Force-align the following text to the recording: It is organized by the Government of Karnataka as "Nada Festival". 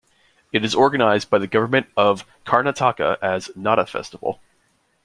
It 0.51 0.65
is 0.65 0.73
organized 0.73 1.29
by 1.29 1.37
the 1.37 1.45
Government 1.45 1.85
of 1.95 2.25
Karnataka 2.43 3.17
as 3.21 3.51
"Nada 3.55 3.85
Festival". 3.85 4.39